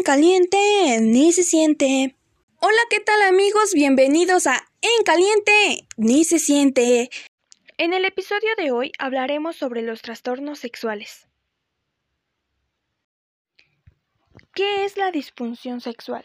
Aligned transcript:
En 0.00 0.04
caliente 0.04 0.56
ni 1.02 1.30
se 1.30 1.42
siente. 1.42 2.16
Hola, 2.58 2.80
¿qué 2.88 3.00
tal 3.00 3.20
amigos? 3.20 3.74
Bienvenidos 3.74 4.46
a 4.46 4.54
En 4.80 5.04
caliente 5.04 5.86
ni 5.98 6.24
se 6.24 6.38
siente. 6.38 7.10
En 7.76 7.92
el 7.92 8.06
episodio 8.06 8.48
de 8.56 8.70
hoy 8.70 8.92
hablaremos 8.98 9.56
sobre 9.56 9.82
los 9.82 10.00
trastornos 10.00 10.58
sexuales. 10.58 11.28
¿Qué 14.54 14.86
es 14.86 14.96
la 14.96 15.10
disfunción 15.10 15.82
sexual? 15.82 16.24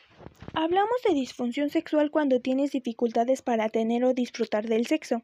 Hablamos 0.54 1.01
de 1.05 1.14
disfunción 1.14 1.69
sexual 1.69 2.11
cuando 2.11 2.39
tienes 2.39 2.71
dificultades 2.71 3.42
para 3.42 3.68
tener 3.68 4.05
o 4.05 4.14
disfrutar 4.14 4.68
del 4.68 4.87
sexo. 4.87 5.23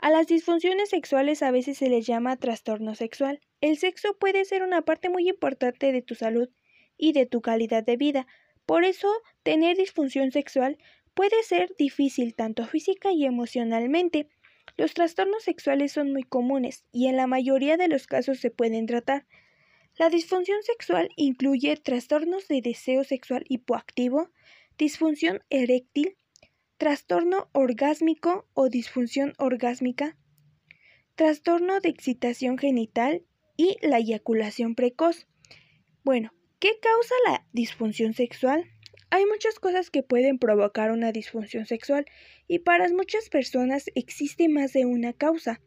A 0.00 0.10
las 0.10 0.26
disfunciones 0.26 0.90
sexuales 0.90 1.44
a 1.44 1.52
veces 1.52 1.78
se 1.78 1.88
les 1.88 2.04
llama 2.04 2.38
trastorno 2.38 2.96
sexual. 2.96 3.38
El 3.60 3.78
sexo 3.78 4.16
puede 4.18 4.44
ser 4.44 4.64
una 4.64 4.82
parte 4.82 5.10
muy 5.10 5.28
importante 5.28 5.92
de 5.92 6.02
tu 6.02 6.16
salud 6.16 6.48
y 6.96 7.12
de 7.12 7.26
tu 7.26 7.40
calidad 7.40 7.84
de 7.84 7.96
vida. 7.96 8.26
Por 8.66 8.84
eso, 8.84 9.08
tener 9.42 9.76
disfunción 9.76 10.32
sexual 10.32 10.78
puede 11.14 11.42
ser 11.42 11.74
difícil 11.78 12.34
tanto 12.34 12.66
física 12.66 13.12
y 13.12 13.24
emocionalmente. 13.24 14.28
Los 14.76 14.94
trastornos 14.94 15.44
sexuales 15.44 15.92
son 15.92 16.12
muy 16.12 16.22
comunes 16.22 16.84
y 16.92 17.06
en 17.06 17.16
la 17.16 17.26
mayoría 17.26 17.76
de 17.76 17.88
los 17.88 18.06
casos 18.06 18.38
se 18.38 18.50
pueden 18.50 18.86
tratar. 18.86 19.26
La 19.96 20.10
disfunción 20.10 20.62
sexual 20.62 21.08
incluye 21.16 21.76
trastornos 21.76 22.48
de 22.48 22.60
deseo 22.60 23.04
sexual 23.04 23.44
hipoactivo, 23.48 24.30
disfunción 24.76 25.44
eréctil, 25.50 26.16
trastorno 26.78 27.48
orgásmico 27.52 28.48
o 28.54 28.68
disfunción 28.68 29.34
orgásmica, 29.38 30.16
trastorno 31.14 31.78
de 31.78 31.90
excitación 31.90 32.58
genital 32.58 33.22
y 33.56 33.76
la 33.82 33.98
eyaculación 33.98 34.74
precoz. 34.74 35.28
Bueno, 36.02 36.32
¿qué 36.64 36.78
causa 36.80 37.14
la 37.26 37.46
disfunción 37.52 38.14
sexual? 38.14 38.64
Hay 39.10 39.26
muchas 39.26 39.58
cosas 39.58 39.90
que 39.90 40.02
pueden 40.02 40.38
provocar 40.38 40.92
una 40.92 41.12
disfunción 41.12 41.66
sexual 41.66 42.06
y 42.48 42.60
para 42.60 42.88
muchas 42.88 43.28
personas 43.28 43.90
existe 43.94 44.48
más 44.48 44.72
de 44.72 44.86
una 44.86 45.12
causa. 45.12 45.60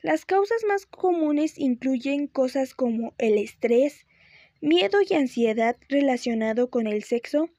Las 0.00 0.24
causas 0.24 0.64
más 0.66 0.86
comunes 0.86 1.58
incluyen 1.58 2.28
cosas 2.28 2.72
como 2.72 3.14
el 3.18 3.36
estrés, 3.36 4.06
miedo 4.62 5.00
y 5.06 5.12
ansiedad 5.12 5.76
relacionado 5.90 6.70
con 6.70 6.86
el 6.86 7.04
sexo, 7.04 7.50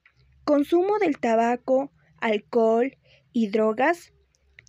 consumo 0.44 0.98
del 0.98 1.20
tabaco, 1.20 1.92
alcohol 2.20 2.98
y 3.32 3.50
drogas, 3.50 4.14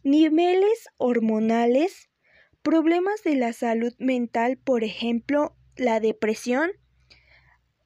niveles 0.05 0.91
hormonales, 0.99 2.11
problemas 2.61 3.23
de 3.23 3.37
la 3.37 3.55
salud 3.55 3.95
mental, 3.99 4.59
por 4.59 4.85
ejemplo, 4.85 5.57
la 5.75 6.01
depresión, 6.01 6.71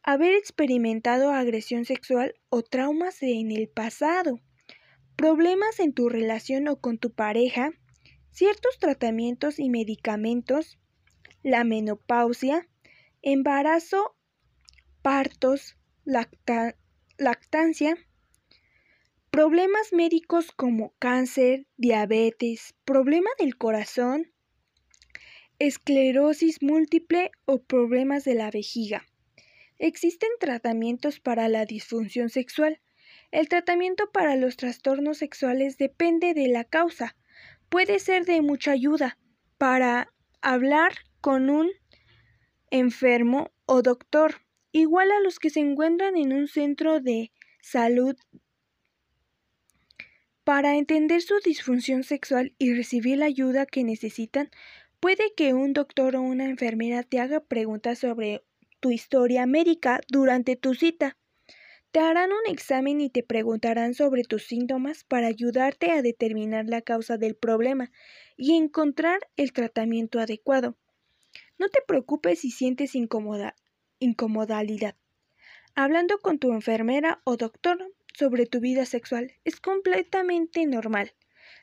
haber 0.04 0.34
experimentado 0.34 1.32
agresión 1.32 1.86
sexual 1.86 2.34
o 2.50 2.62
traumas 2.62 3.22
en 3.22 3.50
el 3.50 3.68
pasado, 3.68 4.38
problemas 5.16 5.80
en 5.80 5.94
tu 5.94 6.10
relación 6.10 6.68
o 6.68 6.78
con 6.78 6.98
tu 6.98 7.10
pareja, 7.10 7.72
ciertos 8.30 8.78
tratamientos 8.78 9.58
y 9.58 9.70
medicamentos, 9.70 10.78
la 11.42 11.64
menopausia, 11.64 12.68
embarazo, 13.22 14.14
partos, 15.00 15.78
lactancia, 17.16 17.96
problemas 19.30 19.94
médicos 19.94 20.52
como 20.52 20.92
cáncer, 20.98 21.66
diabetes, 21.78 22.74
problema 22.84 23.30
del 23.38 23.56
corazón, 23.56 24.32
esclerosis 25.58 26.62
múltiple 26.62 27.30
o 27.46 27.62
problemas 27.62 28.24
de 28.24 28.34
la 28.34 28.50
vejiga. 28.50 29.06
Existen 29.86 30.30
tratamientos 30.40 31.20
para 31.20 31.46
la 31.50 31.66
disfunción 31.66 32.30
sexual. 32.30 32.80
El 33.30 33.50
tratamiento 33.50 34.10
para 34.10 34.34
los 34.34 34.56
trastornos 34.56 35.18
sexuales 35.18 35.76
depende 35.76 36.32
de 36.32 36.48
la 36.48 36.64
causa. 36.64 37.18
Puede 37.68 37.98
ser 37.98 38.24
de 38.24 38.40
mucha 38.40 38.70
ayuda 38.70 39.18
para 39.58 40.10
hablar 40.40 40.94
con 41.20 41.50
un 41.50 41.70
enfermo 42.70 43.52
o 43.66 43.82
doctor, 43.82 44.36
igual 44.72 45.10
a 45.10 45.20
los 45.20 45.38
que 45.38 45.50
se 45.50 45.60
encuentran 45.60 46.16
en 46.16 46.32
un 46.32 46.48
centro 46.48 47.00
de 47.00 47.30
salud 47.60 48.16
para 50.44 50.76
entender 50.76 51.20
su 51.20 51.40
disfunción 51.44 52.04
sexual 52.04 52.54
y 52.56 52.72
recibir 52.72 53.18
la 53.18 53.26
ayuda 53.26 53.66
que 53.66 53.84
necesitan 53.84 54.50
Puede 55.04 55.34
que 55.36 55.52
un 55.52 55.74
doctor 55.74 56.16
o 56.16 56.22
una 56.22 56.46
enfermera 56.46 57.02
te 57.02 57.20
haga 57.20 57.40
preguntas 57.40 57.98
sobre 57.98 58.42
tu 58.84 58.90
historia 58.90 59.46
médica 59.46 60.02
durante 60.10 60.56
tu 60.56 60.74
cita. 60.74 61.16
Te 61.90 62.00
harán 62.00 62.32
un 62.32 62.52
examen 62.52 63.00
y 63.00 63.08
te 63.08 63.22
preguntarán 63.22 63.94
sobre 63.94 64.24
tus 64.24 64.44
síntomas 64.44 65.04
para 65.04 65.26
ayudarte 65.26 65.90
a 65.90 66.02
determinar 66.02 66.66
la 66.66 66.82
causa 66.82 67.16
del 67.16 67.34
problema 67.34 67.90
y 68.36 68.56
encontrar 68.56 69.20
el 69.36 69.54
tratamiento 69.54 70.20
adecuado. 70.20 70.76
No 71.56 71.70
te 71.70 71.80
preocupes 71.88 72.40
si 72.40 72.50
sientes 72.50 72.94
incomodidad. 72.94 73.54
Hablando 75.74 76.18
con 76.18 76.38
tu 76.38 76.52
enfermera 76.52 77.22
o 77.24 77.38
doctor 77.38 77.90
sobre 78.12 78.44
tu 78.44 78.60
vida 78.60 78.84
sexual 78.84 79.32
es 79.44 79.60
completamente 79.60 80.66
normal. 80.66 81.14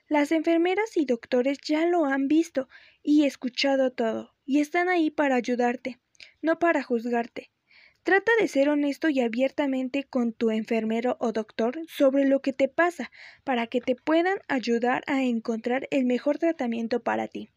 Las 0.07 0.31
enfermeras 0.31 0.97
y 0.97 1.05
doctores 1.05 1.59
ya 1.63 1.85
lo 1.85 2.05
han 2.05 2.27
visto 2.27 2.67
y 3.03 3.25
escuchado 3.25 3.91
todo, 3.91 4.33
y 4.43 4.59
están 4.59 4.89
ahí 4.89 5.11
para 5.11 5.35
ayudarte, 5.35 5.99
no 6.41 6.59
para 6.59 6.83
juzgarte. 6.83 7.51
Trata 8.03 8.31
de 8.39 8.47
ser 8.47 8.69
honesto 8.69 9.09
y 9.09 9.21
abiertamente 9.21 10.03
con 10.03 10.33
tu 10.33 10.49
enfermero 10.49 11.17
o 11.19 11.31
doctor 11.31 11.79
sobre 11.87 12.25
lo 12.25 12.41
que 12.41 12.51
te 12.51 12.67
pasa, 12.67 13.11
para 13.43 13.67
que 13.67 13.79
te 13.79 13.95
puedan 13.95 14.39
ayudar 14.47 15.03
a 15.05 15.21
encontrar 15.21 15.87
el 15.91 16.05
mejor 16.05 16.39
tratamiento 16.39 17.03
para 17.03 17.27
ti. 17.27 17.49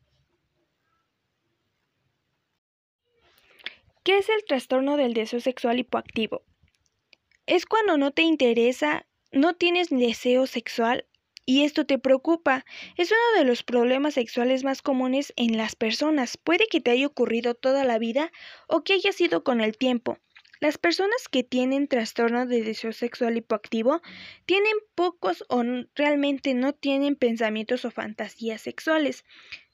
¿Qué 4.03 4.19
es 4.19 4.29
el 4.29 4.45
trastorno 4.47 4.99
del 4.99 5.15
deseo 5.15 5.41
sexual 5.41 5.79
hipoactivo? 5.79 6.43
Es 7.47 7.65
cuando 7.65 7.97
no 7.97 8.11
te 8.11 8.21
interesa, 8.21 9.07
no 9.33 9.55
tienes 9.55 9.89
deseo 9.89 10.47
sexual 10.47 11.07
y 11.47 11.65
esto 11.65 11.87
te 11.87 11.99
preocupa. 11.99 12.65
Es 12.97 13.11
uno 13.11 13.39
de 13.39 13.45
los 13.45 13.63
problemas 13.63 14.15
sexuales 14.15 14.65
más 14.65 14.83
comunes 14.83 15.33
en 15.37 15.57
las 15.57 15.77
personas. 15.77 16.37
Puede 16.37 16.67
que 16.67 16.81
te 16.81 16.91
haya 16.91 17.07
ocurrido 17.07 17.55
toda 17.55 17.85
la 17.85 17.99
vida 17.99 18.33
o 18.69 18.83
que 18.85 18.95
haya 18.95 19.13
sido 19.13 19.45
con 19.45 19.61
el 19.61 19.77
tiempo. 19.77 20.19
Las 20.61 20.79
personas 20.79 21.29
que 21.31 21.43
tienen 21.43 21.89
trastorno 21.89 22.47
de 22.47 22.63
deseo 22.63 22.93
sexual 22.93 23.37
hipoactivo 23.37 24.01
tienen 24.47 24.73
pocos 24.95 25.45
o 25.49 25.63
realmente 25.95 26.55
no 26.55 26.73
tienen 26.73 27.17
pensamientos 27.17 27.85
o 27.85 27.91
fantasías 27.91 28.63
sexuales. 28.63 29.25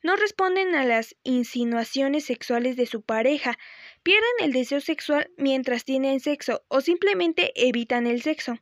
No 0.02 0.16
responden 0.16 0.74
a 0.74 0.84
las 0.84 1.14
insinuaciones 1.22 2.24
sexuales 2.24 2.76
de 2.76 2.86
su 2.86 3.02
pareja, 3.02 3.58
pierden 4.02 4.32
el 4.40 4.52
deseo 4.52 4.80
sexual 4.80 5.30
mientras 5.36 5.84
tienen 5.84 6.18
sexo 6.18 6.64
o 6.68 6.80
simplemente 6.80 7.52
evitan 7.54 8.06
el 8.06 8.22
sexo. 8.22 8.58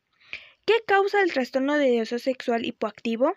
¿Qué 0.68 0.84
causa 0.86 1.22
el 1.22 1.32
trastorno 1.32 1.78
de 1.78 1.90
deseo 1.90 2.18
sexual 2.18 2.66
hipoactivo? 2.66 3.34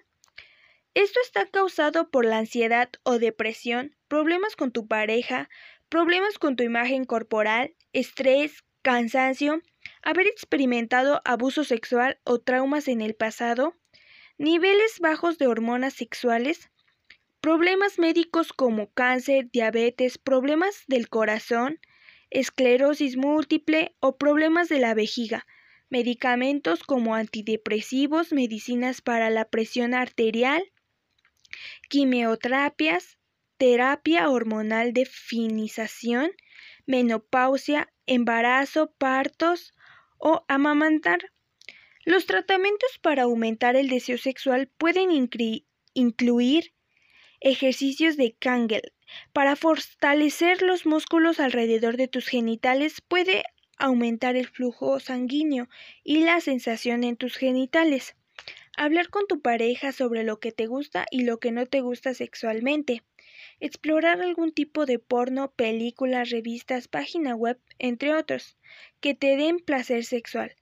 Esto 0.96 1.22
está 1.24 1.46
causado 1.46 2.10
por 2.10 2.26
la 2.26 2.40
ansiedad 2.40 2.90
o 3.04 3.20
depresión, 3.20 3.96
problemas 4.10 4.58
con 4.58 4.74
tu 4.74 4.86
pareja, 4.86 5.50
problemas 5.88 6.38
con 6.38 6.58
tu 6.58 6.64
imagen 6.64 7.06
corporal, 7.06 7.74
estrés, 7.94 8.66
cansancio, 8.82 9.62
haber 10.02 10.28
experimentado 10.28 11.22
abuso 11.24 11.64
sexual 11.64 12.20
o 12.26 12.40
traumas 12.40 12.90
en 12.90 13.00
el 13.00 13.16
pasado, 13.16 13.78
niveles 14.38 15.00
bajos 15.00 15.38
de 15.38 15.48
hormonas 15.48 15.94
sexuales, 15.94 16.70
problemas 17.40 17.98
médicos 17.98 18.52
como 18.52 18.92
cáncer, 18.92 19.50
diabetes, 19.54 20.18
problemas 20.18 20.84
del 20.88 21.08
corazón, 21.08 21.80
esclerosis 22.30 23.16
múltiple 23.16 23.96
o 24.02 24.18
problemas 24.18 24.68
de 24.68 24.80
la 24.80 24.94
vejiga, 24.94 25.46
medicamentos 25.92 26.84
como 26.84 27.14
antidepresivos, 27.14 28.32
medicinas 28.32 29.02
para 29.02 29.30
la 29.30 29.46
presión 29.50 29.94
arterial, 29.94 30.64
quimioterapias, 31.90 33.20
terapia 33.58 34.30
hormonal 34.30 34.94
de 34.94 35.06
finización, 35.06 36.32
menopausia, 36.88 37.92
embarazo, 38.08 38.94
partos 38.98 39.74
o 40.18 40.44
amamantar. 40.48 41.32
Los 42.06 42.26
tratamientos 42.26 42.98
para 43.02 43.24
aumentar 43.24 43.76
el 43.76 43.90
deseo 43.90 44.18
sexual 44.18 44.68
pueden 44.78 45.12
incluir 45.94 46.74
ejercicios 47.42 48.18
de 48.18 48.36
Kangel. 48.40 48.94
Para 49.34 49.56
fortalecer 49.56 50.62
los 50.62 50.86
músculos 50.86 51.40
alrededor 51.40 51.98
de 51.98 52.08
tus 52.08 52.28
genitales 52.28 53.02
puede 53.02 53.44
aumentar 53.82 54.36
el 54.36 54.48
flujo 54.48 55.00
sanguíneo 55.00 55.68
y 56.04 56.24
la 56.24 56.40
sensación 56.42 57.04
en 57.04 57.18
tus 57.18 57.36
genitales. 57.36 58.16
Hablar 58.78 59.10
con 59.10 59.28
tu 59.28 59.42
pareja 59.42 59.92
sobre 59.92 60.24
lo 60.24 60.40
que 60.40 60.52
te 60.52 60.68
gusta 60.68 61.06
y 61.12 61.24
lo 61.24 61.40
que 61.40 61.52
no 61.52 61.66
te 61.66 61.82
gusta 61.82 62.14
sexualmente. 62.14 63.04
Explorar 63.60 64.22
algún 64.22 64.52
tipo 64.54 64.86
de 64.86 65.00
porno, 65.00 65.52
películas, 65.52 66.30
revistas, 66.30 66.88
página 66.88 67.36
web, 67.36 67.60
entre 67.80 68.16
otros, 68.16 68.58
que 69.00 69.14
te 69.14 69.36
den 69.38 69.60
placer 69.60 70.06
sexual. 70.06 70.56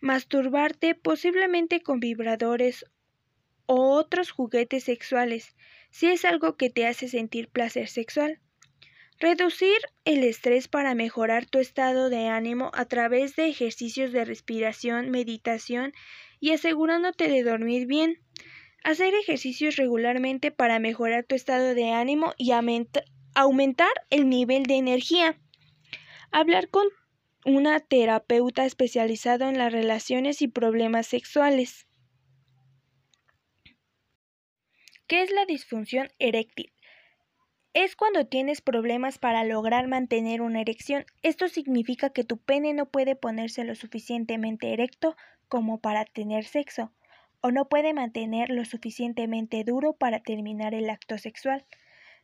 masturbarte 0.00 0.94
posiblemente 0.94 1.80
con 1.82 2.00
vibradores 2.00 2.84
o 3.66 3.92
otros 3.96 4.30
juguetes 4.30 4.84
sexuales, 4.84 5.56
si 5.90 6.06
es 6.06 6.24
algo 6.24 6.56
que 6.56 6.70
te 6.70 6.86
hace 6.86 7.08
sentir 7.08 7.48
placer 7.48 7.88
sexual. 7.88 8.40
Reducir 9.18 9.78
el 10.04 10.22
estrés 10.24 10.68
para 10.68 10.94
mejorar 10.94 11.46
tu 11.46 11.58
estado 11.58 12.10
de 12.10 12.28
ánimo 12.28 12.70
a 12.74 12.84
través 12.84 13.34
de 13.34 13.46
ejercicios 13.46 14.12
de 14.12 14.26
respiración, 14.26 15.10
meditación 15.10 15.94
y 16.38 16.50
asegurándote 16.50 17.28
de 17.28 17.42
dormir 17.42 17.86
bien. 17.86 18.20
Hacer 18.84 19.14
ejercicios 19.14 19.76
regularmente 19.76 20.50
para 20.50 20.78
mejorar 20.80 21.24
tu 21.24 21.34
estado 21.34 21.74
de 21.74 21.92
ánimo 21.92 22.34
y 22.36 22.50
aumentar 23.34 23.92
el 24.10 24.28
nivel 24.28 24.64
de 24.64 24.74
energía. 24.74 25.40
Hablar 26.30 26.68
con 26.68 26.86
una 27.46 27.80
terapeuta 27.80 28.66
especializada 28.66 29.48
en 29.48 29.56
las 29.56 29.72
relaciones 29.72 30.42
y 30.42 30.48
problemas 30.48 31.06
sexuales. 31.06 31.86
¿Qué 35.06 35.22
es 35.22 35.30
la 35.30 35.46
disfunción 35.46 36.08
eréctil? 36.18 36.75
Es 37.78 37.94
cuando 37.94 38.24
tienes 38.26 38.62
problemas 38.62 39.18
para 39.18 39.44
lograr 39.44 39.86
mantener 39.86 40.40
una 40.40 40.62
erección. 40.62 41.04
Esto 41.22 41.46
significa 41.46 42.08
que 42.08 42.24
tu 42.24 42.38
pene 42.38 42.72
no 42.72 42.86
puede 42.86 43.16
ponerse 43.16 43.64
lo 43.64 43.74
suficientemente 43.74 44.72
erecto 44.72 45.14
como 45.48 45.78
para 45.78 46.06
tener 46.06 46.46
sexo, 46.46 46.90
o 47.42 47.50
no 47.50 47.68
puede 47.68 47.92
mantener 47.92 48.48
lo 48.48 48.64
suficientemente 48.64 49.62
duro 49.62 49.92
para 49.92 50.20
terminar 50.20 50.72
el 50.72 50.88
acto 50.88 51.18
sexual. 51.18 51.66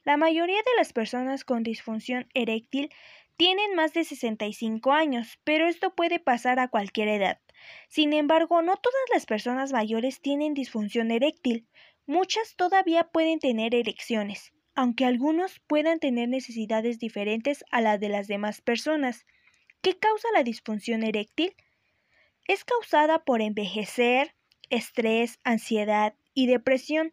La 0.05 0.17
mayoría 0.17 0.57
de 0.57 0.75
las 0.79 0.95
personas 0.95 1.45
con 1.45 1.63
disfunción 1.63 2.29
eréctil 2.33 2.89
tienen 3.37 3.75
más 3.75 3.93
de 3.93 4.05
65 4.05 4.91
años, 4.93 5.39
pero 5.45 5.69
esto 5.69 5.95
puede 5.95 6.19
pasar 6.19 6.61
a 6.61 6.69
cualquier 6.69 7.09
edad. 7.09 7.41
Sin 7.89 8.15
embargo, 8.15 8.63
no 8.63 8.79
todas 8.79 9.05
las 9.13 9.27
personas 9.27 9.71
mayores 9.71 10.23
tienen 10.23 10.55
disfunción 10.55 11.11
eréctil. 11.11 11.67
Muchas 12.07 12.57
todavía 12.57 13.05
pueden 13.09 13.39
tener 13.39 13.75
erecciones, 13.75 14.55
aunque 14.75 15.05
algunos 15.05 15.61
puedan 15.67 15.99
tener 15.99 16.29
necesidades 16.29 16.99
diferentes 16.99 17.65
a 17.71 17.81
las 17.81 18.01
de 18.01 18.09
las 18.09 18.29
demás 18.29 18.61
personas. 18.61 19.27
¿Qué 19.83 19.99
causa 19.99 20.29
la 20.35 20.43
disfunción 20.43 21.03
eréctil? 21.03 21.55
Es 22.47 22.65
causada 22.65 23.25
por 23.25 23.43
envejecer, 23.43 24.35
estrés, 24.71 25.39
ansiedad 25.45 26.15
y 26.35 26.47
depresión, 26.47 27.11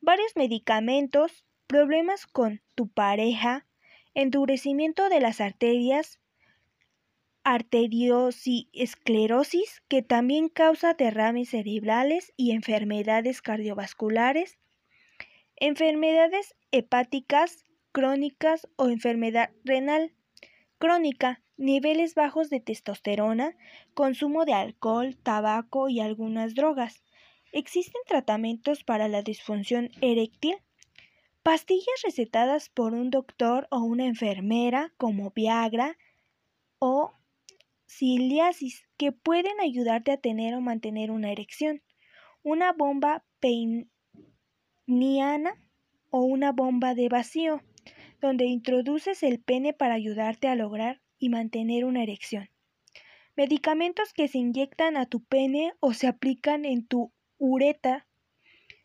varios 0.00 0.36
medicamentos, 0.36 1.44
problemas 1.66 2.26
con 2.26 2.62
tu 2.74 2.88
pareja, 2.88 3.66
endurecimiento 4.14 5.08
de 5.08 5.20
las 5.20 5.40
arterias, 5.40 6.18
arteriosclerosis, 7.44 9.82
que 9.88 10.02
también 10.02 10.48
causa 10.48 10.94
derrames 10.94 11.50
cerebrales 11.50 12.32
y 12.36 12.50
enfermedades 12.50 13.40
cardiovasculares, 13.40 14.58
enfermedades 15.56 16.54
hepáticas 16.70 17.64
crónicas 17.92 18.68
o 18.76 18.88
enfermedad 18.88 19.50
renal 19.64 20.12
crónica, 20.78 21.42
niveles 21.56 22.14
bajos 22.14 22.50
de 22.50 22.60
testosterona, 22.60 23.56
consumo 23.94 24.44
de 24.44 24.52
alcohol, 24.52 25.16
tabaco 25.16 25.88
y 25.88 26.00
algunas 26.00 26.54
drogas. 26.54 27.02
¿Existen 27.52 28.02
tratamientos 28.06 28.84
para 28.84 29.08
la 29.08 29.22
disfunción 29.22 29.90
eréctil? 30.02 30.56
Pastillas 31.42 32.02
recetadas 32.04 32.68
por 32.68 32.92
un 32.92 33.10
doctor 33.10 33.68
o 33.70 33.78
una 33.78 34.04
enfermera 34.04 34.92
como 34.98 35.30
Viagra 35.30 35.96
o 36.78 37.12
ciliasis 37.86 38.84
que 38.96 39.12
pueden 39.12 39.58
ayudarte 39.60 40.12
a 40.12 40.16
tener 40.18 40.54
o 40.54 40.60
mantener 40.60 41.10
una 41.10 41.30
erección. 41.30 41.82
Una 42.42 42.72
bomba 42.72 43.24
peiniana 44.86 45.60
o 46.10 46.20
una 46.20 46.52
bomba 46.52 46.94
de 46.94 47.08
vacío, 47.08 47.60
donde 48.20 48.46
introduces 48.46 49.22
el 49.22 49.40
pene 49.40 49.72
para 49.72 49.94
ayudarte 49.94 50.48
a 50.48 50.54
lograr 50.54 51.00
y 51.18 51.28
mantener 51.28 51.84
una 51.84 52.02
erección. 52.02 52.48
Medicamentos 53.36 54.12
que 54.12 54.28
se 54.28 54.38
inyectan 54.38 54.96
a 54.96 55.06
tu 55.06 55.22
pene 55.22 55.74
o 55.80 55.92
se 55.92 56.06
aplican 56.06 56.64
en 56.64 56.86
tu 56.86 57.12
ureta. 57.38 58.06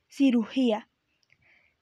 Cirugía. 0.09 0.89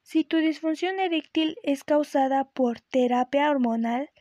Si 0.04 0.24
tu 0.24 0.38
disfunción 0.38 1.00
eréctil 1.00 1.58
es 1.64 1.84
causada 1.84 2.50
por 2.52 2.80
terapia 2.80 3.50
hormonal, 3.50 4.12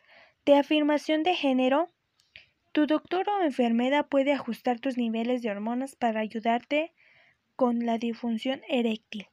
de 0.47 0.55
afirmación 0.55 1.25
de 1.25 1.35
género, 1.35 1.89
tu 2.73 2.87
doctor 2.87 3.29
o 3.29 3.43
enfermera 3.43 4.09
puede 4.09 4.33
ajustar 4.33 4.81
tus 4.81 4.97
niveles 4.97 5.43
de 5.43 5.51
hormonas 5.51 5.94
para 5.97 6.21
ayudarte 6.21 6.94
con 7.55 7.85
la 7.85 7.99
disfunción 7.99 8.62
eréctil. 8.69 9.27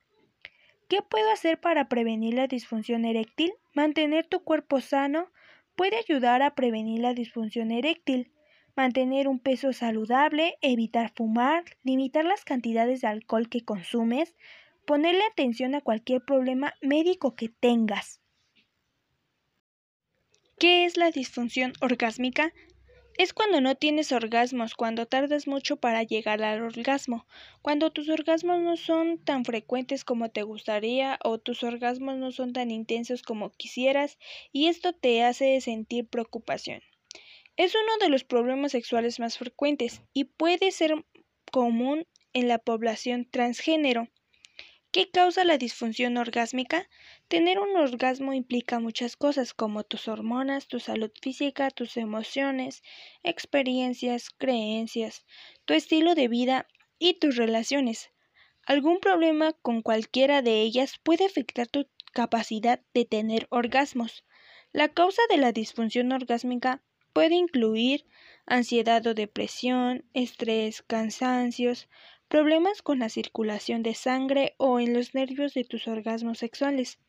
¿Qué 0.87 1.01
puedo 1.01 1.31
hacer 1.31 1.59
para 1.59 1.89
prevenir 1.89 2.35
la 2.35 2.47
disfunción 2.47 3.05
eréctil? 3.05 3.53
Mantener 3.73 4.27
tu 4.27 4.43
cuerpo 4.43 4.81
sano 4.81 5.31
puede 5.75 5.97
ayudar 5.97 6.43
a 6.43 6.53
prevenir 6.53 7.01
la 7.01 7.15
disfunción 7.15 7.71
eréctil. 7.71 8.31
Mantener 8.75 9.27
un 9.27 9.39
peso 9.39 9.73
saludable, 9.73 10.57
evitar 10.61 11.11
fumar, 11.15 11.63
limitar 11.83 12.23
las 12.23 12.45
cantidades 12.45 13.01
de 13.01 13.07
alcohol 13.07 13.49
que 13.49 13.65
consumes, 13.65 14.35
ponerle 14.85 15.23
atención 15.23 15.73
a 15.73 15.81
cualquier 15.81 16.23
problema 16.23 16.73
médico 16.81 17.35
que 17.35 17.49
tengas. 17.49 18.21
¿Qué 20.59 20.85
es 20.85 20.97
la 20.97 21.09
disfunción 21.09 21.73
orgásmica? 21.81 22.53
Es 23.17 23.31
cuando 23.31 23.61
no 23.61 23.75
tienes 23.75 24.11
orgasmos, 24.11 24.73
cuando 24.73 25.05
tardas 25.05 25.47
mucho 25.47 25.77
para 25.77 26.03
llegar 26.03 26.43
al 26.43 26.61
orgasmo, 26.61 27.25
cuando 27.61 27.89
tus 27.89 28.09
orgasmos 28.09 28.59
no 28.59 28.75
son 28.75 29.23
tan 29.23 29.45
frecuentes 29.45 30.03
como 30.03 30.29
te 30.29 30.43
gustaría 30.43 31.17
o 31.23 31.37
tus 31.37 31.63
orgasmos 31.63 32.17
no 32.17 32.33
son 32.33 32.51
tan 32.51 32.71
intensos 32.71 33.21
como 33.21 33.51
quisieras 33.51 34.17
y 34.51 34.67
esto 34.67 34.91
te 34.91 35.23
hace 35.23 35.61
sentir 35.61 36.09
preocupación. 36.09 36.81
Es 37.55 37.73
uno 37.73 37.97
de 38.01 38.09
los 38.09 38.25
problemas 38.25 38.73
sexuales 38.73 39.21
más 39.21 39.37
frecuentes 39.37 40.01
y 40.11 40.25
puede 40.25 40.71
ser 40.71 41.05
común 41.53 42.05
en 42.33 42.49
la 42.49 42.57
población 42.57 43.29
transgénero. 43.31 44.09
¿Qué 44.95 45.09
causa 45.09 45.43
la 45.43 45.57
disfunción 45.57 46.15
orgásmica? 46.15 46.87
Tener 47.27 47.59
un 47.59 47.75
orgasmo 47.75 48.31
implica 48.31 48.79
muchas 48.79 49.17
cosas 49.17 49.53
como 49.53 49.83
tus 49.83 50.07
hormonas, 50.07 50.69
tu 50.69 50.79
salud 50.79 51.11
física, 51.21 51.69
tus 51.69 51.97
emociones, 51.97 52.81
experiencias, 53.21 54.29
creencias, 54.29 55.25
tu 55.65 55.73
estilo 55.73 56.15
de 56.15 56.29
vida 56.29 56.65
y 56.97 57.15
tus 57.15 57.35
relaciones. 57.35 58.11
Algún 58.65 59.01
problema 59.01 59.51
con 59.51 59.81
cualquiera 59.81 60.41
de 60.41 60.61
ellas 60.61 60.93
puede 61.03 61.25
afectar 61.25 61.67
tu 61.67 61.89
capacidad 62.13 62.79
de 62.93 63.03
tener 63.03 63.47
orgasmos. 63.49 64.23
La 64.71 64.87
causa 64.87 65.23
de 65.27 65.35
la 65.35 65.51
disfunción 65.51 66.13
orgásmica 66.13 66.81
puede 67.11 67.35
incluir 67.35 68.05
ansiedad 68.45 69.05
o 69.07 69.13
depresión, 69.13 70.05
estrés, 70.13 70.83
cansancios, 70.83 71.89
problemas 72.27 72.81
con 72.81 72.99
la 72.99 73.09
circulación 73.09 73.83
de 73.83 73.93
sangre 73.93 74.55
o 74.57 74.79
en 74.79 74.93
los 74.93 75.13
nervios 75.13 75.53
de 75.53 75.63
tus 75.63 75.87
orgasmos 75.87 76.39
sexuales, 76.39 76.99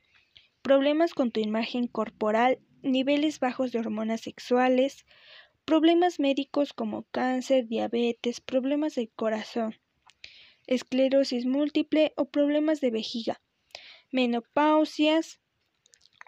problemas 0.62 1.14
con 1.14 1.30
tu 1.30 1.40
imagen 1.40 1.86
corporal, 1.86 2.58
niveles 2.82 3.40
bajos 3.40 3.72
de 3.72 3.78
hormonas 3.78 4.20
sexuales, 4.20 5.06
problemas 5.64 6.20
médicos 6.20 6.72
como 6.72 7.04
cáncer, 7.10 7.66
diabetes, 7.66 8.40
problemas 8.40 8.94
del 8.94 9.10
corazón, 9.10 9.76
esclerosis 10.66 11.46
múltiple 11.46 12.12
o 12.16 12.26
problemas 12.30 12.80
de 12.80 12.90
vejiga, 12.90 13.40
menopausias 14.12 15.40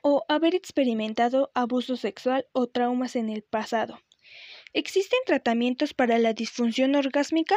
o 0.02 0.24
haber 0.28 0.54
experimentado 0.54 1.50
abuso 1.54 1.96
sexual 1.96 2.46
o 2.52 2.66
traumas 2.66 3.16
en 3.16 3.30
el 3.30 3.42
pasado. 3.42 4.00
¿Existen 4.72 5.18
tratamientos 5.26 5.94
para 5.94 6.18
la 6.18 6.32
disfunción 6.32 6.94
orgásmica? 6.94 7.56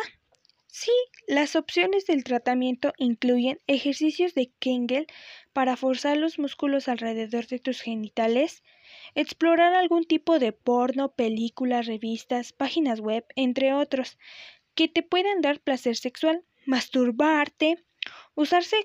Sí, 0.73 0.91
las 1.27 1.55
opciones 1.57 2.05
del 2.05 2.23
tratamiento 2.23 2.93
incluyen 2.97 3.59
ejercicios 3.67 4.33
de 4.35 4.53
Kegel 4.59 5.05
para 5.53 5.75
forzar 5.75 6.15
los 6.17 6.39
músculos 6.39 6.87
alrededor 6.87 7.45
de 7.47 7.59
tus 7.59 7.81
genitales, 7.81 8.63
explorar 9.13 9.73
algún 9.73 10.05
tipo 10.05 10.39
de 10.39 10.53
porno, 10.53 11.11
películas, 11.13 11.87
revistas, 11.87 12.53
páginas 12.53 13.01
web, 13.01 13.25
entre 13.35 13.73
otros, 13.73 14.17
que 14.75 14.87
te 14.87 15.03
puedan 15.03 15.41
dar 15.41 15.61
placer 15.61 15.97
sexual, 15.97 16.45
masturbarte, 16.65 17.83
usarse, 18.35 18.77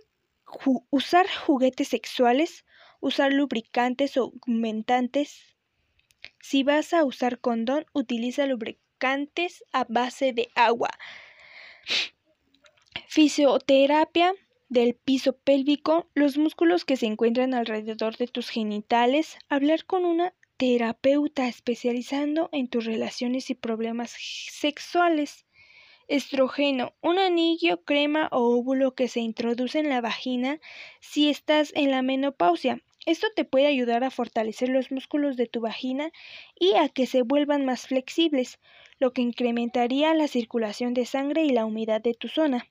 usar 0.91 1.27
juguetes 1.47 1.89
sexuales, 1.89 2.65
usar 3.01 3.33
lubricantes 3.33 4.17
o 4.17 4.33
aumentantes. 4.49 5.57
Si 6.41 6.63
vas 6.65 6.95
a 6.95 7.05
usar 7.05 7.41
condón, 7.41 7.87
utiliza 7.93 8.47
lubricantes 8.47 9.65
a 9.73 9.85
base 9.85 10.33
de 10.33 10.49
agua. 10.55 10.91
Fisioterapia 13.09 14.35
del 14.69 14.95
piso 14.95 15.37
pélvico, 15.37 16.09
los 16.15 16.39
músculos 16.39 16.85
que 16.85 16.97
se 16.97 17.07
encuentran 17.07 17.55
alrededor 17.55 18.17
de 18.17 18.27
tus 18.27 18.49
genitales, 18.51 19.39
hablar 19.49 19.85
con 19.85 20.05
una 20.05 20.35
terapeuta 20.57 21.49
especializando 21.49 22.49
en 22.53 22.69
tus 22.69 22.85
relaciones 22.85 23.51
y 23.51 23.55
problemas 23.55 24.15
sexuales, 24.51 25.47
Estrógeno, 26.09 26.95
un 27.01 27.19
anillo, 27.19 27.83
crema 27.83 28.29
o 28.31 28.57
óvulo 28.57 28.95
que 28.95 29.09
se 29.09 29.19
introduce 29.19 29.81
en 29.81 29.89
la 29.89 30.01
vagina 30.01 30.61
si 31.01 31.29
estás 31.29 31.73
en 31.75 31.91
la 31.91 32.01
menopausia. 32.03 32.81
Esto 33.07 33.27
te 33.35 33.45
puede 33.45 33.67
ayudar 33.67 34.05
a 34.05 34.13
fortalecer 34.13 34.69
los 34.69 34.93
músculos 34.93 35.37
de 35.37 35.47
tu 35.49 35.61
vagina 35.61 36.13
y 36.59 36.75
a 36.75 36.89
que 36.89 37.07
se 37.07 37.23
vuelvan 37.23 37.65
más 37.65 37.89
flexibles, 37.89 38.61
lo 38.99 39.13
que 39.13 39.23
incrementaría 39.23 40.15
la 40.15 40.29
circulación 40.29 40.95
de 40.95 41.07
sangre 41.07 41.45
y 41.45 41.51
la 41.51 41.65
humedad 41.65 42.01
de 42.01 42.15
tu 42.15 42.29
zona. 42.29 42.67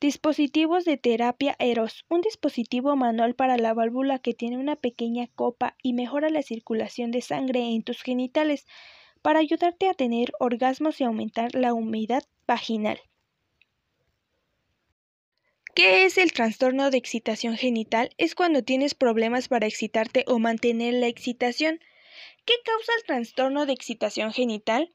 Dispositivos 0.00 0.84
de 0.84 0.96
terapia 0.96 1.56
Eros, 1.58 2.04
un 2.08 2.20
dispositivo 2.20 2.94
manual 2.94 3.34
para 3.34 3.56
la 3.56 3.74
válvula 3.74 4.20
que 4.20 4.32
tiene 4.32 4.56
una 4.56 4.76
pequeña 4.76 5.26
copa 5.34 5.76
y 5.82 5.92
mejora 5.92 6.30
la 6.30 6.42
circulación 6.42 7.10
de 7.10 7.20
sangre 7.20 7.60
en 7.74 7.82
tus 7.82 8.02
genitales 8.02 8.66
para 9.22 9.40
ayudarte 9.40 9.88
a 9.88 9.94
tener 9.94 10.32
orgasmos 10.38 11.00
y 11.00 11.04
aumentar 11.04 11.54
la 11.54 11.74
humedad 11.74 12.22
vaginal. 12.46 13.00
¿Qué 15.74 16.04
es 16.04 16.18
el 16.18 16.32
trastorno 16.32 16.90
de 16.90 16.98
excitación 16.98 17.56
genital? 17.56 18.10
Es 18.18 18.34
cuando 18.34 18.62
tienes 18.62 18.94
problemas 18.94 19.48
para 19.48 19.66
excitarte 19.66 20.24
o 20.26 20.38
mantener 20.38 20.94
la 20.94 21.06
excitación. 21.06 21.80
¿Qué 22.48 22.54
causa 22.64 22.92
el 22.96 23.04
trastorno 23.04 23.66
de 23.66 23.74
excitación 23.74 24.32
genital? 24.32 24.90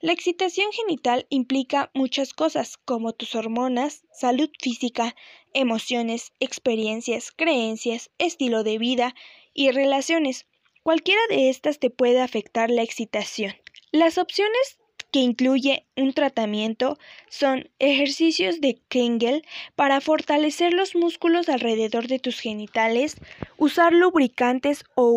La 0.00 0.12
excitación 0.12 0.72
genital 0.72 1.24
implica 1.28 1.88
muchas 1.94 2.34
cosas, 2.34 2.78
como 2.78 3.12
tus 3.12 3.36
hormonas, 3.36 4.02
salud 4.10 4.50
física, 4.60 5.14
emociones, 5.54 6.32
experiencias, 6.40 7.30
creencias, 7.30 8.10
estilo 8.18 8.64
de 8.64 8.78
vida 8.78 9.14
y 9.54 9.70
relaciones. 9.70 10.46
Cualquiera 10.82 11.20
de 11.28 11.48
estas 11.48 11.78
te 11.78 11.90
puede 11.90 12.20
afectar 12.20 12.70
la 12.70 12.82
excitación. 12.82 13.54
Las 13.92 14.18
opciones 14.18 14.80
que 15.12 15.20
incluye 15.20 15.86
un 15.96 16.12
tratamiento 16.12 16.98
son 17.28 17.70
ejercicios 17.78 18.60
de 18.60 18.80
Kegel 18.88 19.46
para 19.76 20.00
fortalecer 20.00 20.72
los 20.72 20.96
músculos 20.96 21.48
alrededor 21.48 22.08
de 22.08 22.18
tus 22.18 22.40
genitales, 22.40 23.14
usar 23.58 23.92
lubricantes 23.92 24.84
o 24.96 25.10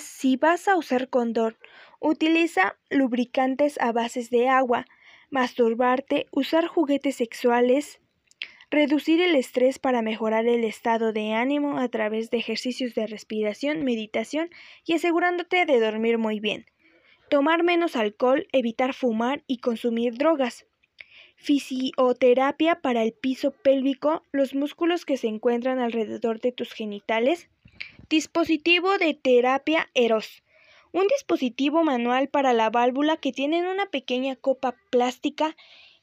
si 0.00 0.36
vas 0.36 0.68
a 0.68 0.76
usar 0.76 1.08
condón, 1.08 1.56
utiliza 2.00 2.76
lubricantes 2.90 3.78
a 3.80 3.92
bases 3.92 4.30
de 4.30 4.48
agua, 4.48 4.86
masturbarte, 5.30 6.26
usar 6.30 6.66
juguetes 6.66 7.16
sexuales, 7.16 8.00
reducir 8.70 9.20
el 9.20 9.34
estrés 9.34 9.78
para 9.78 10.02
mejorar 10.02 10.46
el 10.46 10.64
estado 10.64 11.12
de 11.12 11.32
ánimo 11.32 11.78
a 11.78 11.88
través 11.88 12.30
de 12.30 12.38
ejercicios 12.38 12.94
de 12.94 13.06
respiración, 13.06 13.84
meditación 13.84 14.50
y 14.84 14.94
asegurándote 14.94 15.66
de 15.66 15.80
dormir 15.80 16.18
muy 16.18 16.40
bien 16.40 16.66
tomar 17.28 17.62
menos 17.62 17.96
alcohol, 17.96 18.46
evitar 18.52 18.94
fumar 18.94 19.44
y 19.46 19.58
consumir 19.58 20.14
drogas. 20.14 20.66
Fisioterapia 21.36 22.80
para 22.80 23.02
el 23.02 23.12
piso 23.12 23.52
pélvico, 23.52 24.24
los 24.32 24.54
músculos 24.54 25.04
que 25.04 25.16
se 25.16 25.28
encuentran 25.28 25.78
alrededor 25.78 26.40
de 26.40 26.52
tus 26.52 26.72
genitales. 26.72 27.48
Dispositivo 28.10 28.96
de 28.96 29.12
terapia 29.12 29.90
Eros. 29.92 30.42
Un 30.92 31.06
dispositivo 31.08 31.84
manual 31.84 32.28
para 32.28 32.54
la 32.54 32.70
válvula 32.70 33.18
que 33.18 33.32
tiene 33.32 33.70
una 33.70 33.84
pequeña 33.84 34.34
copa 34.34 34.76
plástica 34.88 35.54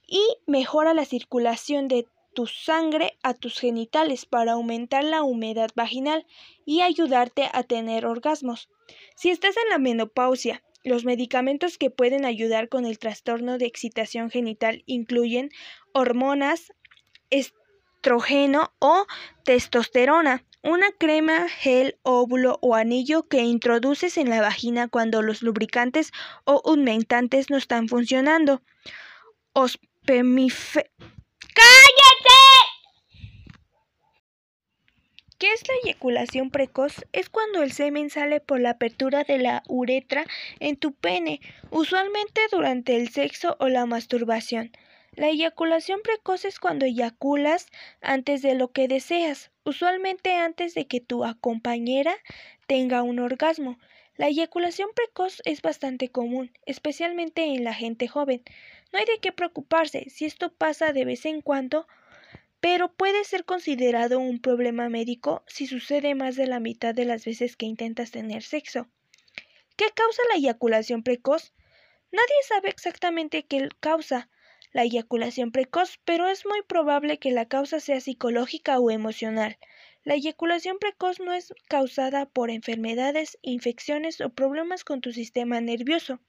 y 0.06 0.22
mejora 0.46 0.94
la 0.94 1.06
circulación 1.06 1.88
de 1.88 2.06
tu 2.36 2.46
sangre 2.46 3.18
a 3.24 3.34
tus 3.34 3.60
genitales 3.60 4.28
para 4.28 4.52
aumentar 4.52 5.04
la 5.04 5.24
humedad 5.24 5.72
vaginal 5.74 6.28
y 6.64 6.82
ayudarte 6.82 7.50
a 7.52 7.64
tener 7.64 8.06
orgasmos. 8.06 8.70
Si 9.16 9.32
estás 9.32 9.56
en 9.58 9.70
la 9.72 9.80
menopausia 9.80 10.62
los 10.84 11.06
medicamentos 11.06 11.80
que 11.80 11.90
pueden 11.90 12.24
ayudar 12.24 12.70
con 12.70 12.86
el 12.86 13.00
trastorno 13.00 13.58
de 13.58 13.66
excitación 13.66 14.30
genital 14.30 14.84
incluyen 14.86 15.50
hormonas, 15.92 16.72
estrógeno 17.32 18.72
o 18.78 19.08
testosterona, 19.44 20.46
una 20.66 20.92
crema, 20.92 21.48
gel, 21.48 21.98
óvulo 22.02 22.58
o 22.62 22.74
anillo 22.74 23.28
que 23.28 23.44
introduces 23.44 24.18
en 24.18 24.32
la 24.32 24.42
vagina 24.42 24.88
cuando 24.88 25.22
los 25.22 25.44
lubricantes 25.44 26.12
o 26.44 26.60
humectantes 26.66 27.52
no 27.52 27.58
están 27.58 27.88
funcionando. 27.88 28.64
¡Cállate! 31.54 32.36
¿Qué 35.38 35.54
es 35.54 35.68
la 35.68 35.76
eyaculación 35.84 36.50
precoz? 36.50 37.06
Es 37.14 37.30
cuando 37.30 37.62
el 37.62 37.72
semen 37.72 38.10
sale 38.10 38.40
por 38.40 38.60
la 38.60 38.72
apertura 38.72 39.24
de 39.24 39.38
la 39.38 39.62
uretra 39.68 40.26
en 40.60 40.78
tu 40.78 40.94
pene, 40.94 41.42
usualmente 41.70 42.42
durante 42.52 42.96
el 42.96 43.10
sexo 43.10 43.56
o 43.60 43.70
la 43.70 43.86
masturbación. 43.86 44.72
La 45.16 45.30
eyaculación 45.30 46.02
precoz 46.02 46.44
es 46.44 46.60
cuando 46.60 46.86
eyaculas 46.86 47.68
antes 48.02 48.42
de 48.42 48.54
lo 48.54 48.74
que 48.74 48.90
deseas, 48.90 49.52
usualmente 49.64 50.34
antes 50.34 50.74
de 50.74 50.88
que 50.88 51.00
tu 51.00 51.24
compañera 51.40 52.16
tenga 52.68 53.02
un 53.02 53.20
orgasmo. 53.20 53.80
La 54.18 54.28
eyaculación 54.28 54.90
precoz 54.94 55.42
es 55.46 55.62
bastante 55.62 56.10
común, 56.10 56.52
especialmente 56.66 57.46
en 57.46 57.64
la 57.64 57.74
gente 57.74 58.10
joven. 58.10 58.44
No 58.92 59.00
hay 59.00 59.06
de 59.06 59.20
qué 59.22 59.32
preocuparse 59.32 60.10
si 60.10 60.26
esto 60.26 60.54
pasa 60.54 60.92
de 60.92 61.06
vez 61.06 61.26
en 61.26 61.42
cuando 61.42 61.88
pero 62.66 62.92
puede 62.92 63.24
ser 63.26 63.46
considerado 63.46 64.18
un 64.18 64.40
problema 64.40 64.90
médico 64.90 65.44
si 65.46 65.68
sucede 65.68 66.16
más 66.16 66.36
de 66.36 66.48
la 66.48 66.60
mitad 66.60 66.96
de 66.96 67.06
las 67.06 67.24
veces 67.24 67.56
que 67.56 67.68
intentas 67.68 68.10
tener 68.10 68.42
sexo. 68.42 68.90
¿Qué 69.76 69.86
causa 69.94 70.24
la 70.32 70.40
eyaculación 70.40 71.04
precoz? 71.04 71.54
Nadie 72.12 72.36
sabe 72.48 72.70
exactamente 72.70 73.44
qué 73.44 73.70
causa 73.80 74.30
la 74.76 74.84
eyaculación 74.84 75.54
precoz, 75.54 76.02
pero 76.04 76.28
es 76.28 76.46
muy 76.46 76.62
probable 76.62 77.18
que 77.18 77.32
la 77.32 77.46
causa 77.46 77.80
sea 77.80 78.02
psicológica 78.02 78.78
o 78.78 78.92
emocional. 78.92 79.58
La 80.04 80.16
eyaculación 80.16 80.80
precoz 80.80 81.22
no 81.22 81.32
es 81.32 81.54
causada 81.70 82.26
por 82.26 82.52
enfermedades, 82.52 83.38
infecciones 83.42 84.20
o 84.20 84.32
problemas 84.32 84.84
con 84.84 85.00
tu 85.00 85.14
sistema 85.14 85.62
nervioso. 85.62 86.20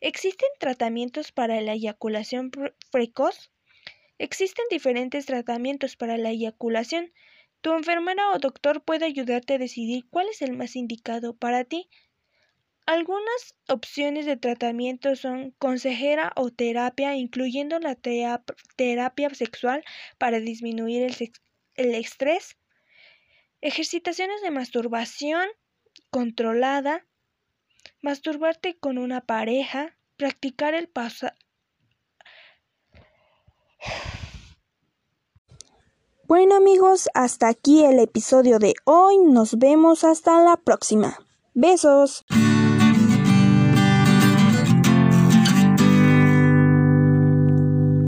¿Existen 0.00 0.48
tratamientos 0.60 1.32
para 1.32 1.60
la 1.60 1.72
eyaculación 1.72 2.52
precoz? 2.92 3.50
Existen 4.18 4.66
diferentes 4.70 5.26
tratamientos 5.26 5.96
para 5.96 6.18
la 6.18 6.30
eyaculación. 6.30 7.12
Tu 7.62 7.72
enfermera 7.72 8.30
o 8.30 8.38
doctor 8.38 8.80
puede 8.80 9.06
ayudarte 9.06 9.54
a 9.54 9.58
decidir 9.58 10.04
cuál 10.08 10.28
es 10.28 10.40
el 10.40 10.56
más 10.56 10.76
indicado 10.76 11.36
para 11.36 11.64
ti. 11.64 11.90
Algunas 12.88 13.54
opciones 13.68 14.24
de 14.24 14.38
tratamiento 14.38 15.14
son 15.14 15.50
consejera 15.58 16.32
o 16.36 16.48
terapia, 16.48 17.16
incluyendo 17.16 17.78
la 17.80 17.96
terapia 17.96 19.28
sexual 19.34 19.84
para 20.16 20.40
disminuir 20.40 21.02
el, 21.74 21.94
estrés, 21.94 22.56
ejercitaciones 23.60 24.40
de 24.40 24.50
masturbación 24.50 25.46
controlada, 26.08 27.04
masturbarte 28.00 28.78
con 28.78 28.96
una 28.96 29.20
pareja, 29.20 29.94
practicar 30.16 30.72
el, 30.72 30.88
paso 30.88 31.28
bueno 36.26 36.56
amigos, 36.56 37.10
hasta 37.12 37.48
aquí 37.48 37.84
el 37.84 37.98
episodio 37.98 38.58
de 38.58 38.72
hoy. 38.84 39.18
Nos 39.18 39.58
vemos 39.58 40.04
hasta 40.04 40.42
la 40.42 40.56
próxima. 40.56 41.18
Besos. 41.52 42.24